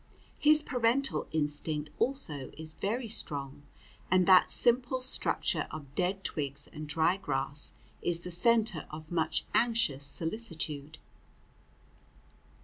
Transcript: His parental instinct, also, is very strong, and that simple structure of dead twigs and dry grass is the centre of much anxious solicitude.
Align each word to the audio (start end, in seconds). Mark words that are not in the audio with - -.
His 0.39 0.63
parental 0.63 1.27
instinct, 1.31 1.91
also, 1.99 2.49
is 2.57 2.73
very 2.73 3.07
strong, 3.07 3.61
and 4.09 4.25
that 4.27 4.49
simple 4.49 4.99
structure 4.99 5.67
of 5.69 5.93
dead 5.93 6.23
twigs 6.23 6.65
and 6.65 6.87
dry 6.89 7.17
grass 7.17 7.73
is 8.01 8.21
the 8.21 8.31
centre 8.31 8.87
of 8.89 9.11
much 9.11 9.45
anxious 9.53 10.03
solicitude. 10.03 10.97